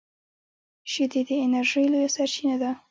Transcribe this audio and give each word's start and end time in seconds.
شیدې 0.91 1.21
د 1.27 1.29
انرژۍ 1.45 1.85
لویه 1.91 2.09
سرچینه 2.15 2.55
ده 2.61 2.69